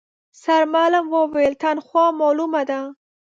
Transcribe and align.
سرمعلم 0.43 1.05
وويل، 1.13 1.53
تنخوا 1.63 2.05
مالومه 2.19 2.61
ده. 2.69 2.79